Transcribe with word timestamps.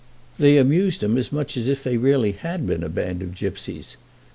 They 0.39 0.57
amused 0.57 1.03
him 1.03 1.15
as 1.15 1.31
much 1.31 1.55
as 1.55 1.67
if 1.67 1.83
they 1.83 1.91
had 1.91 2.01
really 2.01 2.31
been 2.41 2.83
a 2.83 2.89
band 2.89 3.21
of 3.21 3.35
gipsies. 3.35 3.97